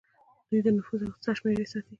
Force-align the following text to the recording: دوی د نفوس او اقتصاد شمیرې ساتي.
دوی 0.49 0.61
د 0.65 0.67
نفوس 0.77 0.99
او 1.01 1.09
اقتصاد 1.11 1.35
شمیرې 1.39 1.65
ساتي. 1.71 1.89